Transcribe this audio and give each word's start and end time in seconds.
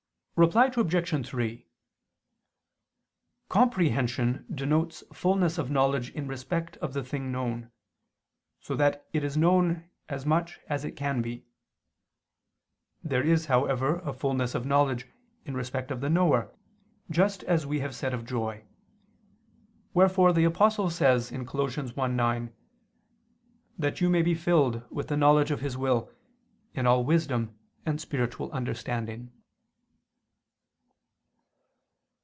Reply 0.37 0.71
Obj. 0.75 1.27
3: 1.27 1.67
Comprehension 3.47 4.43
denotes 4.51 5.03
fulness 5.13 5.59
of 5.59 5.69
knowledge 5.69 6.09
in 6.09 6.27
respect 6.27 6.77
of 6.77 6.93
the 6.93 7.03
thing 7.03 7.31
known, 7.31 7.69
so 8.59 8.75
that 8.75 9.07
it 9.13 9.23
is 9.23 9.37
known 9.37 9.87
as 10.09 10.25
much 10.25 10.59
as 10.67 10.83
it 10.83 10.93
can 10.93 11.21
be. 11.21 11.45
There 13.03 13.21
is 13.23 13.45
however 13.45 13.99
a 13.99 14.13
fulness 14.13 14.55
of 14.55 14.65
knowledge 14.65 15.05
in 15.45 15.53
respect 15.55 15.91
of 15.91 16.01
the 16.01 16.09
knower, 16.09 16.51
just 17.11 17.43
as 17.43 17.67
we 17.67 17.81
have 17.81 17.93
said 17.95 18.11
of 18.11 18.25
joy. 18.25 18.65
Wherefore 19.93 20.33
the 20.33 20.45
Apostle 20.45 20.89
says 20.89 21.29
(Col. 21.29 21.37
1:9): 21.67 22.51
"That 23.77 24.01
you 24.01 24.09
may 24.09 24.23
be 24.23 24.33
filled 24.33 24.89
with 24.91 25.07
the 25.07 25.17
knowledge 25.17 25.51
of 25.51 25.59
His 25.61 25.77
will, 25.77 26.11
in 26.73 26.87
all 26.87 27.05
wisdom 27.05 27.59
and 27.85 28.01
spiritual 28.01 28.51
understanding." 28.53 29.31